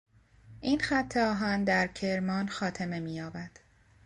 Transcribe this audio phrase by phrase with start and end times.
[0.61, 3.51] این خط آهن در کرمان خاتمه مییابد.